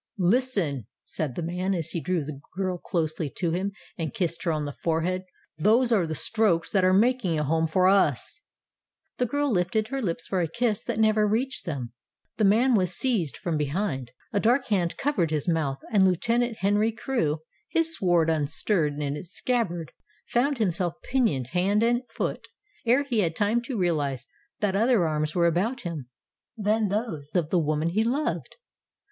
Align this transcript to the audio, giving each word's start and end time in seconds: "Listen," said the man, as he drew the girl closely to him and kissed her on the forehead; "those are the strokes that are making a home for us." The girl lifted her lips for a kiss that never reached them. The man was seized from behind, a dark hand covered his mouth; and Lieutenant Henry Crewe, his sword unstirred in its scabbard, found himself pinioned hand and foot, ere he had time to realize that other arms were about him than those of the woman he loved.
"Listen," 0.17 0.87
said 1.05 1.35
the 1.35 1.43
man, 1.43 1.75
as 1.75 1.91
he 1.91 1.99
drew 2.01 2.23
the 2.23 2.41
girl 2.57 2.79
closely 2.79 3.29
to 3.37 3.51
him 3.51 3.71
and 3.99 4.15
kissed 4.15 4.41
her 4.41 4.51
on 4.51 4.65
the 4.65 4.75
forehead; 4.81 5.25
"those 5.59 5.91
are 5.91 6.07
the 6.07 6.15
strokes 6.15 6.71
that 6.71 6.83
are 6.83 6.91
making 6.91 7.37
a 7.37 7.43
home 7.43 7.67
for 7.67 7.87
us." 7.87 8.41
The 9.17 9.27
girl 9.27 9.51
lifted 9.51 9.89
her 9.89 10.01
lips 10.01 10.25
for 10.25 10.41
a 10.41 10.47
kiss 10.47 10.81
that 10.85 10.97
never 10.97 11.27
reached 11.27 11.67
them. 11.67 11.93
The 12.37 12.45
man 12.45 12.73
was 12.73 12.95
seized 12.97 13.37
from 13.37 13.57
behind, 13.57 14.09
a 14.33 14.39
dark 14.39 14.65
hand 14.69 14.97
covered 14.97 15.29
his 15.29 15.47
mouth; 15.47 15.77
and 15.91 16.03
Lieutenant 16.03 16.57
Henry 16.61 16.91
Crewe, 16.91 17.43
his 17.69 17.95
sword 17.95 18.27
unstirred 18.27 18.93
in 18.97 19.15
its 19.15 19.29
scabbard, 19.29 19.91
found 20.29 20.57
himself 20.57 20.95
pinioned 21.03 21.49
hand 21.49 21.83
and 21.83 22.01
foot, 22.09 22.47
ere 22.87 23.03
he 23.03 23.19
had 23.19 23.35
time 23.35 23.61
to 23.65 23.77
realize 23.77 24.25
that 24.61 24.75
other 24.75 25.07
arms 25.07 25.35
were 25.35 25.45
about 25.45 25.81
him 25.81 26.09
than 26.57 26.87
those 26.87 27.29
of 27.35 27.51
the 27.51 27.59
woman 27.59 27.89
he 27.89 28.03
loved. 28.03 28.55